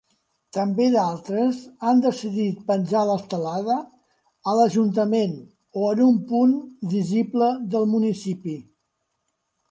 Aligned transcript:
També 0.57 0.85
d'altres 0.93 1.57
han 1.89 1.99
decidit 2.05 2.63
penjar 2.69 3.03
l'estelada 3.09 3.75
a 4.51 4.55
l'ajuntament 4.59 5.35
o 5.81 5.91
en 5.91 6.01
un 6.05 6.17
punt 6.31 6.55
visible 6.95 7.51
del 7.75 7.87
municipi. 7.93 8.55